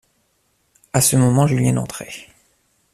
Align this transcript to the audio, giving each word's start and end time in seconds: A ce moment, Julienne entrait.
A 0.93 0.99
ce 1.01 1.15
moment, 1.15 1.45
Julienne 1.45 1.77
entrait. 1.77 2.27